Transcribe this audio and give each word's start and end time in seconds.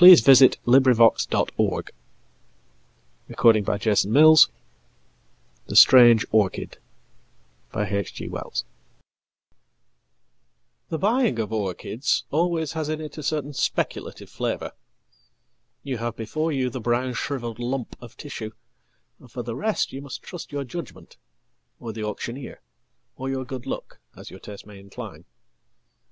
Wells» 0.00 0.22
The 0.24 0.56
Flowering 0.64 1.00
of 1.00 1.14
the 1.14 1.14
Strange 1.14 1.54
Orchid 1.56 1.96
The 3.28 3.36
Flowering 3.36 3.66
of 3.70 5.66
the 5.68 5.76
Strange 5.76 6.26
Orchid 6.32 6.78
The 10.88 10.98
buying 10.98 11.38
of 11.38 11.52
orchids 11.52 12.24
always 12.32 12.72
has 12.72 12.88
in 12.88 13.00
it 13.00 13.16
a 13.16 13.22
certain 13.22 13.52
speculative 13.52 14.28
flavour. 14.28 14.72
Youhave 15.84 16.16
before 16.16 16.50
you 16.50 16.68
the 16.68 16.80
brown 16.80 17.14
shrivelled 17.14 17.60
lump 17.60 17.94
of 18.02 18.16
tissue, 18.16 18.50
and 19.20 19.30
for 19.30 19.44
the 19.44 19.54
rest 19.54 19.92
youmust 19.92 20.22
trust 20.22 20.50
your 20.50 20.64
judgment, 20.64 21.16
or 21.78 21.92
the 21.92 22.02
auctioneer, 22.02 22.60
or 23.14 23.28
your 23.30 23.44
good 23.44 23.66
luck, 23.66 24.00
as 24.16 24.30
yourtaste 24.30 24.66
may 24.66 24.80
incline. 24.80 25.26